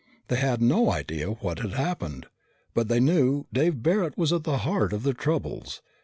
[0.29, 2.25] They had no idea what had happened.
[2.73, 5.83] But they knew Dave Barret was at the heart of their troubles.